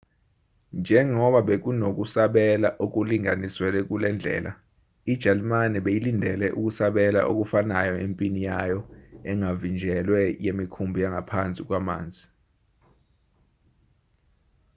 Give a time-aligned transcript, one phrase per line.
[0.79, 4.51] njengoba bekunokusabela okulinganiselwe kulendlela
[5.13, 8.79] ijalimane beyilindele ukusabela okufanayo empini yayo
[9.29, 12.23] engavinjelwe yemikhumbi yangaphansi kwamanzi